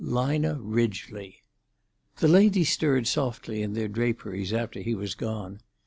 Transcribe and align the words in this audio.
"Lina 0.03 0.55
Ridgely." 0.63 1.43
The 2.17 2.27
ladies 2.27 2.71
stirred 2.71 3.05
softly 3.05 3.61
in 3.61 3.73
their 3.73 3.87
draperies 3.87 4.51
after 4.51 4.79
he 4.79 4.95
was 4.95 5.13
gone. 5.13 5.59